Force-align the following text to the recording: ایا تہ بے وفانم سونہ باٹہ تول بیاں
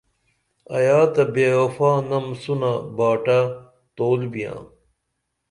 ایا 0.75 0.99
تہ 1.13 1.23
بے 1.33 1.47
وفانم 1.59 2.25
سونہ 2.41 2.71
باٹہ 2.97 3.39
تول 3.95 4.21
بیاں 4.31 4.59